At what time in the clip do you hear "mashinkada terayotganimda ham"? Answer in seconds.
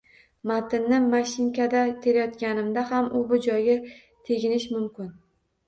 1.11-3.13